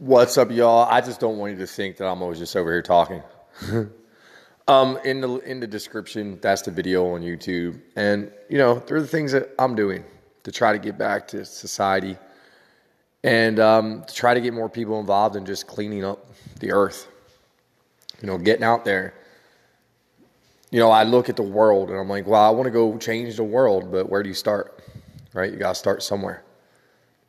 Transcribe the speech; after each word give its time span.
What's 0.00 0.38
up, 0.38 0.50
y'all? 0.50 0.88
I 0.90 1.02
just 1.02 1.20
don't 1.20 1.36
want 1.36 1.52
you 1.52 1.58
to 1.58 1.66
think 1.66 1.98
that 1.98 2.06
I'm 2.06 2.22
always 2.22 2.38
just 2.38 2.56
over 2.56 2.72
here 2.72 2.80
talking. 2.80 3.22
um, 4.66 4.98
in 5.04 5.20
the 5.20 5.36
in 5.40 5.60
the 5.60 5.66
description, 5.66 6.38
that's 6.40 6.62
the 6.62 6.70
video 6.70 7.12
on 7.12 7.20
YouTube, 7.20 7.78
and 7.96 8.32
you 8.48 8.56
know, 8.56 8.78
there 8.86 8.96
are 8.96 9.02
the 9.02 9.06
things 9.06 9.30
that 9.32 9.50
I'm 9.58 9.74
doing 9.74 10.02
to 10.44 10.50
try 10.50 10.72
to 10.72 10.78
get 10.78 10.96
back 10.96 11.28
to 11.28 11.44
society, 11.44 12.16
and 13.24 13.60
um, 13.60 14.02
to 14.08 14.14
try 14.14 14.32
to 14.32 14.40
get 14.40 14.54
more 14.54 14.70
people 14.70 14.98
involved 15.00 15.36
in 15.36 15.44
just 15.44 15.66
cleaning 15.66 16.02
up 16.02 16.24
the 16.60 16.72
earth. 16.72 17.06
You 18.22 18.26
know, 18.26 18.38
getting 18.38 18.64
out 18.64 18.86
there. 18.86 19.12
You 20.70 20.80
know, 20.80 20.90
I 20.90 21.02
look 21.02 21.28
at 21.28 21.36
the 21.36 21.42
world 21.42 21.90
and 21.90 21.98
I'm 21.98 22.08
like, 22.08 22.26
well, 22.26 22.42
I 22.42 22.48
want 22.48 22.64
to 22.64 22.70
go 22.70 22.96
change 22.96 23.36
the 23.36 23.44
world, 23.44 23.92
but 23.92 24.08
where 24.08 24.22
do 24.22 24.30
you 24.30 24.34
start? 24.34 24.82
Right? 25.34 25.52
You 25.52 25.58
got 25.58 25.74
to 25.74 25.78
start 25.78 26.02
somewhere. 26.02 26.42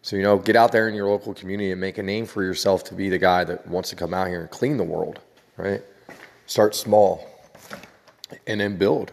So, 0.04 0.16
you 0.16 0.24
know, 0.24 0.38
get 0.38 0.56
out 0.56 0.72
there 0.72 0.88
in 0.88 0.96
your 0.96 1.08
local 1.08 1.34
community 1.34 1.72
and 1.72 1.80
make 1.80 2.00
a 2.00 2.04
name 2.04 2.26
for 2.26 2.44
yourself 2.44 2.84
to 2.86 2.96
be 2.96 3.10
the 3.10 3.20
guy 3.20 3.44
that 3.44 3.68
wants 3.68 3.90
to 3.92 3.96
come 3.96 4.14
out 4.14 4.28
here 4.28 4.42
and 4.42 4.50
clean 4.50 4.78
the 4.78 4.84
world, 4.84 5.20
right? 5.58 5.84
Start 6.48 6.74
small 6.74 7.28
and 8.48 8.60
then 8.60 8.78
build. 8.78 9.12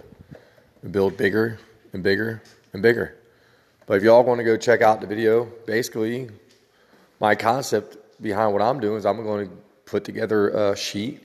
Build 0.91 1.17
bigger 1.17 1.59
and 1.93 2.03
bigger 2.03 2.43
and 2.73 2.83
bigger. 2.83 3.17
But 3.87 3.99
if 3.99 4.03
y'all 4.03 4.25
want 4.25 4.39
to 4.39 4.45
go 4.45 4.57
check 4.57 4.81
out 4.81 5.01
the 5.01 5.07
video, 5.07 5.45
basically, 5.67 6.31
my 7.21 7.35
concept 7.35 7.97
behind 8.23 8.53
what 8.53 8.63
I'm 8.63 8.81
doing 8.81 8.97
is 8.97 9.05
I'm 9.05 9.23
going 9.23 9.49
to 9.49 9.55
put 9.85 10.05
together 10.05 10.49
a 10.51 10.77
sheet. 10.77 11.23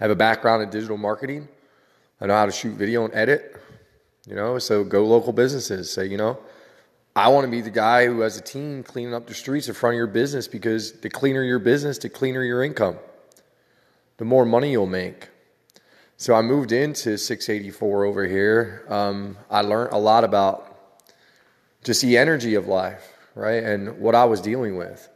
I 0.00 0.04
have 0.04 0.10
a 0.10 0.16
background 0.16 0.62
in 0.62 0.70
digital 0.70 0.96
marketing. 0.96 1.48
I 2.20 2.26
know 2.26 2.34
how 2.34 2.46
to 2.46 2.52
shoot 2.52 2.74
video 2.74 3.04
and 3.04 3.14
edit, 3.14 3.56
you 4.26 4.34
know, 4.34 4.58
so 4.58 4.84
go 4.84 5.04
local 5.04 5.32
businesses. 5.32 5.90
Say, 5.90 6.06
you 6.06 6.16
know, 6.16 6.38
I 7.16 7.28
want 7.28 7.44
to 7.44 7.50
be 7.50 7.60
the 7.60 7.70
guy 7.70 8.06
who 8.06 8.20
has 8.20 8.36
a 8.36 8.40
team 8.40 8.82
cleaning 8.82 9.14
up 9.14 9.28
the 9.28 9.34
streets 9.34 9.68
in 9.68 9.74
front 9.74 9.94
of 9.94 9.98
your 9.98 10.08
business 10.08 10.48
because 10.48 10.92
the 11.00 11.08
cleaner 11.08 11.44
your 11.44 11.60
business, 11.60 11.98
the 11.98 12.08
cleaner 12.08 12.42
your 12.42 12.64
income, 12.64 12.98
the 14.16 14.24
more 14.24 14.44
money 14.44 14.72
you'll 14.72 14.86
make. 14.86 15.28
So 16.16 16.34
I 16.34 16.42
moved 16.42 16.72
into 16.72 17.16
684 17.16 18.04
over 18.04 18.26
here. 18.26 18.84
Um, 18.88 19.36
I 19.48 19.60
learned 19.60 19.92
a 19.92 19.98
lot 19.98 20.24
about 20.24 20.98
just 21.84 22.02
the 22.02 22.18
energy 22.18 22.56
of 22.56 22.66
life, 22.66 23.06
right? 23.36 23.62
And 23.62 24.00
what 24.00 24.16
I 24.16 24.24
was 24.24 24.40
dealing 24.40 24.76
with. 24.76 25.08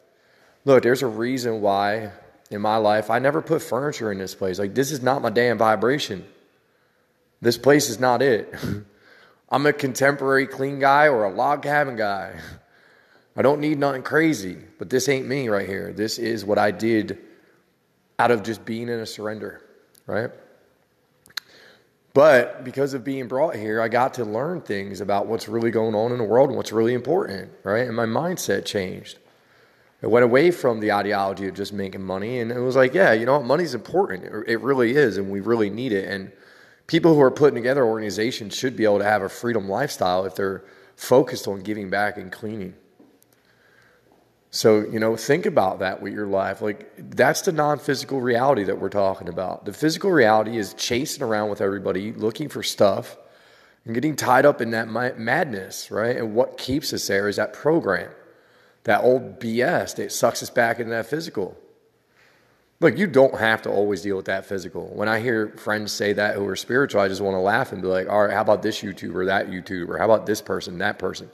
Look, 0.64 0.84
there's 0.84 1.02
a 1.02 1.08
reason 1.08 1.62
why 1.62 2.12
in 2.50 2.60
my 2.60 2.76
life 2.76 3.10
I 3.10 3.18
never 3.18 3.42
put 3.42 3.60
furniture 3.60 4.12
in 4.12 4.18
this 4.18 4.36
place. 4.36 4.60
Like, 4.60 4.74
this 4.74 4.92
is 4.92 5.02
not 5.02 5.20
my 5.20 5.30
damn 5.30 5.58
vibration. 5.58 6.24
This 7.40 7.58
place 7.58 7.88
is 7.88 7.98
not 7.98 8.22
it. 8.22 8.54
I'm 9.50 9.66
a 9.66 9.72
contemporary 9.72 10.46
clean 10.46 10.78
guy 10.78 11.08
or 11.08 11.24
a 11.24 11.30
log 11.30 11.62
cabin 11.62 11.96
guy. 11.96 12.38
I 13.36 13.42
don't 13.42 13.60
need 13.60 13.78
nothing 13.78 14.02
crazy, 14.02 14.58
but 14.78 14.90
this 14.90 15.08
ain't 15.08 15.26
me 15.26 15.48
right 15.48 15.68
here. 15.68 15.92
This 15.92 16.18
is 16.18 16.44
what 16.44 16.58
I 16.58 16.70
did 16.70 17.18
out 18.18 18.30
of 18.30 18.42
just 18.42 18.64
being 18.64 18.88
in 18.88 18.98
a 18.98 19.06
surrender, 19.06 19.62
right? 20.06 20.30
But 22.14 22.64
because 22.64 22.94
of 22.94 23.04
being 23.04 23.28
brought 23.28 23.54
here, 23.54 23.80
I 23.80 23.86
got 23.86 24.14
to 24.14 24.24
learn 24.24 24.60
things 24.60 25.00
about 25.00 25.26
what's 25.26 25.48
really 25.48 25.70
going 25.70 25.94
on 25.94 26.10
in 26.10 26.18
the 26.18 26.24
world 26.24 26.48
and 26.48 26.56
what's 26.56 26.72
really 26.72 26.94
important, 26.94 27.50
right? 27.62 27.86
And 27.86 27.94
my 27.94 28.06
mindset 28.06 28.64
changed. 28.64 29.18
It 30.02 30.08
went 30.08 30.24
away 30.24 30.50
from 30.50 30.80
the 30.80 30.92
ideology 30.92 31.46
of 31.46 31.54
just 31.54 31.72
making 31.72 32.02
money, 32.02 32.40
and 32.40 32.50
it 32.50 32.58
was 32.58 32.76
like, 32.76 32.92
yeah, 32.92 33.12
you 33.12 33.24
know 33.24 33.38
what? 33.38 33.46
Money's 33.46 33.74
important. 33.74 34.24
It 34.48 34.60
really 34.60 34.96
is, 34.96 35.16
and 35.16 35.30
we 35.30 35.40
really 35.40 35.70
need 35.70 35.92
it. 35.92 36.08
And 36.08 36.32
people 36.88 37.14
who 37.14 37.20
are 37.20 37.30
putting 37.30 37.54
together 37.54 37.84
organizations 37.84 38.56
should 38.56 38.74
be 38.74 38.84
able 38.84 38.98
to 38.98 39.04
have 39.04 39.22
a 39.22 39.28
freedom 39.28 39.68
lifestyle 39.68 40.24
if 40.24 40.34
they're 40.34 40.64
focused 40.96 41.46
on 41.46 41.60
giving 41.60 41.88
back 41.88 42.16
and 42.16 42.32
cleaning. 42.32 42.74
So, 44.50 44.80
you 44.80 44.98
know, 44.98 45.14
think 45.14 45.44
about 45.44 45.80
that 45.80 46.00
with 46.00 46.14
your 46.14 46.26
life. 46.26 46.62
Like, 46.62 46.90
that's 46.96 47.42
the 47.42 47.52
non 47.52 47.78
physical 47.78 48.20
reality 48.20 48.64
that 48.64 48.80
we're 48.80 48.88
talking 48.88 49.28
about. 49.28 49.66
The 49.66 49.74
physical 49.74 50.10
reality 50.10 50.56
is 50.56 50.74
chasing 50.74 51.22
around 51.22 51.50
with 51.50 51.60
everybody, 51.60 52.12
looking 52.12 52.48
for 52.48 52.62
stuff, 52.62 53.18
and 53.84 53.94
getting 53.94 54.16
tied 54.16 54.46
up 54.46 54.62
in 54.62 54.70
that 54.70 54.88
madness, 54.88 55.90
right? 55.90 56.16
And 56.16 56.34
what 56.34 56.56
keeps 56.56 56.94
us 56.94 57.06
there 57.06 57.28
is 57.28 57.36
that 57.36 57.52
program, 57.52 58.10
that 58.84 59.02
old 59.04 59.38
BS 59.38 59.96
that 59.96 60.12
sucks 60.12 60.42
us 60.42 60.48
back 60.48 60.78
into 60.78 60.90
that 60.92 61.06
physical. 61.06 61.54
Look, 62.80 62.96
you 62.96 63.08
don't 63.08 63.36
have 63.36 63.62
to 63.62 63.70
always 63.70 64.02
deal 64.02 64.16
with 64.16 64.26
that 64.26 64.46
physical. 64.46 64.86
When 64.94 65.08
I 65.08 65.18
hear 65.18 65.48
friends 65.56 65.90
say 65.90 66.12
that 66.12 66.36
who 66.36 66.46
are 66.46 66.54
spiritual, 66.54 67.00
I 67.00 67.08
just 67.08 67.20
want 67.20 67.34
to 67.34 67.40
laugh 67.40 67.72
and 67.72 67.82
be 67.82 67.88
like, 67.88 68.08
all 68.08 68.24
right, 68.24 68.32
how 68.32 68.42
about 68.42 68.62
this 68.62 68.82
YouTuber, 68.82 69.26
that 69.26 69.48
YouTuber? 69.50 69.98
How 69.98 70.04
about 70.04 70.26
this 70.26 70.40
person, 70.40 70.78
that 70.78 70.98
person? 70.98 71.28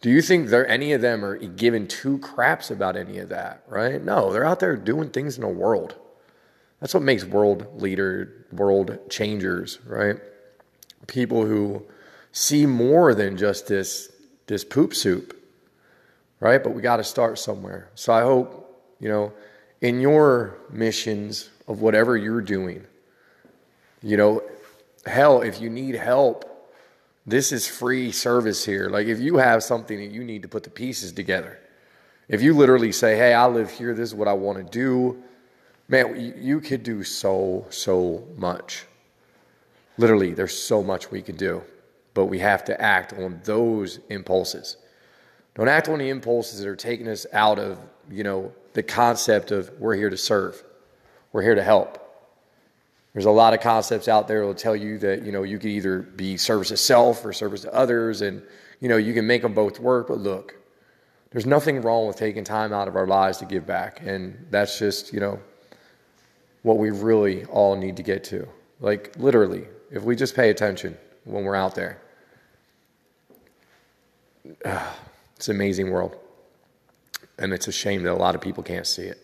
Do 0.00 0.10
you 0.10 0.22
think 0.22 0.48
there 0.48 0.66
any 0.66 0.94
of 0.94 1.02
them 1.02 1.24
are 1.24 1.36
giving 1.36 1.86
two 1.86 2.18
craps 2.18 2.70
about 2.70 2.96
any 2.96 3.18
of 3.18 3.28
that, 3.28 3.62
right? 3.68 4.02
No, 4.02 4.32
they're 4.32 4.46
out 4.46 4.60
there 4.60 4.76
doing 4.76 5.10
things 5.10 5.36
in 5.36 5.42
the 5.42 5.48
world. 5.48 5.94
That's 6.80 6.94
what 6.94 7.02
makes 7.02 7.24
world 7.24 7.80
leader, 7.80 8.46
world 8.50 8.98
changers, 9.10 9.78
right? 9.86 10.16
People 11.06 11.46
who 11.46 11.86
see 12.32 12.66
more 12.66 13.14
than 13.14 13.36
just 13.36 13.68
this 13.68 14.10
this 14.48 14.64
poop 14.64 14.92
soup, 14.92 15.40
right? 16.40 16.62
But 16.62 16.74
we 16.74 16.82
got 16.82 16.96
to 16.96 17.04
start 17.04 17.38
somewhere. 17.38 17.90
So 17.94 18.12
I 18.12 18.22
hope, 18.22 18.96
you 18.98 19.08
know, 19.08 19.32
in 19.82 20.00
your 20.00 20.56
missions 20.70 21.50
of 21.68 21.82
whatever 21.82 22.16
you're 22.16 22.40
doing. 22.40 22.86
You 24.02 24.16
know, 24.16 24.42
hell, 25.04 25.42
if 25.42 25.60
you 25.60 25.68
need 25.68 25.96
help, 25.96 26.48
this 27.26 27.52
is 27.52 27.68
free 27.68 28.10
service 28.10 28.64
here. 28.64 28.88
Like 28.88 29.08
if 29.08 29.20
you 29.20 29.36
have 29.36 29.62
something 29.62 29.98
that 29.98 30.10
you 30.10 30.24
need 30.24 30.42
to 30.42 30.48
put 30.48 30.62
the 30.62 30.70
pieces 30.70 31.12
together, 31.12 31.58
if 32.28 32.40
you 32.40 32.54
literally 32.54 32.92
say, 32.92 33.16
hey, 33.16 33.34
I 33.34 33.46
live 33.46 33.70
here, 33.70 33.92
this 33.94 34.08
is 34.08 34.14
what 34.14 34.28
I 34.28 34.32
want 34.32 34.58
to 34.58 34.64
do, 34.64 35.22
man, 35.88 36.34
you 36.40 36.60
could 36.60 36.84
do 36.84 37.02
so, 37.02 37.66
so 37.68 38.26
much. 38.36 38.86
Literally, 39.98 40.32
there's 40.32 40.58
so 40.58 40.82
much 40.82 41.10
we 41.10 41.20
can 41.20 41.36
do, 41.36 41.62
but 42.14 42.26
we 42.26 42.38
have 42.38 42.64
to 42.64 42.80
act 42.80 43.12
on 43.14 43.40
those 43.44 43.98
impulses. 44.08 44.76
Don't 45.54 45.68
act 45.68 45.88
on 45.88 45.98
the 45.98 46.08
impulses 46.08 46.60
that 46.60 46.68
are 46.68 46.76
taking 46.76 47.08
us 47.08 47.26
out 47.32 47.58
of, 47.58 47.78
you 48.12 48.24
know, 48.24 48.52
the 48.74 48.82
concept 48.82 49.50
of 49.50 49.70
we're 49.78 49.96
here 49.96 50.10
to 50.10 50.16
serve, 50.16 50.62
we're 51.32 51.42
here 51.42 51.54
to 51.54 51.62
help. 51.62 51.98
There's 53.12 53.24
a 53.26 53.30
lot 53.30 53.52
of 53.52 53.60
concepts 53.60 54.08
out 54.08 54.28
there 54.28 54.40
that 54.40 54.46
will 54.46 54.54
tell 54.54 54.76
you 54.76 54.98
that 54.98 55.22
you 55.22 55.32
know 55.32 55.42
you 55.42 55.58
can 55.58 55.70
either 55.70 56.00
be 56.00 56.36
service 56.36 56.68
to 56.68 56.76
self 56.76 57.24
or 57.24 57.32
service 57.32 57.62
to 57.62 57.74
others, 57.74 58.22
and 58.22 58.42
you 58.80 58.88
know 58.88 58.96
you 58.96 59.12
can 59.12 59.26
make 59.26 59.42
them 59.42 59.54
both 59.54 59.80
work. 59.80 60.08
But 60.08 60.18
look, 60.18 60.54
there's 61.30 61.46
nothing 61.46 61.82
wrong 61.82 62.06
with 62.06 62.16
taking 62.16 62.44
time 62.44 62.72
out 62.72 62.88
of 62.88 62.96
our 62.96 63.06
lives 63.06 63.38
to 63.38 63.44
give 63.44 63.66
back, 63.66 64.00
and 64.02 64.46
that's 64.50 64.78
just 64.78 65.12
you 65.12 65.20
know 65.20 65.38
what 66.62 66.78
we 66.78 66.90
really 66.90 67.44
all 67.46 67.76
need 67.76 67.96
to 67.96 68.02
get 68.02 68.24
to. 68.24 68.48
Like 68.80 69.14
literally, 69.18 69.66
if 69.90 70.02
we 70.02 70.16
just 70.16 70.34
pay 70.34 70.50
attention 70.50 70.96
when 71.24 71.44
we're 71.44 71.56
out 71.56 71.74
there, 71.74 72.00
it's 74.64 75.48
an 75.48 75.56
amazing 75.56 75.90
world. 75.90 76.16
And 77.38 77.52
it's 77.52 77.66
a 77.68 77.72
shame 77.72 78.02
that 78.02 78.12
a 78.12 78.14
lot 78.14 78.34
of 78.34 78.40
people 78.40 78.62
can't 78.62 78.86
see 78.86 79.02
it. 79.02 79.18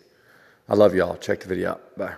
I 0.69 0.75
love 0.75 0.95
y'all. 0.95 1.17
Check 1.17 1.41
the 1.41 1.49
video 1.49 1.71
out. 1.71 1.97
Bye. 1.97 2.17